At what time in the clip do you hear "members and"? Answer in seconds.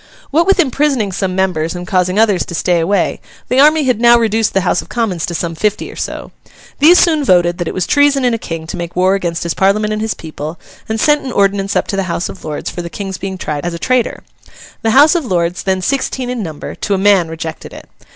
1.35-1.85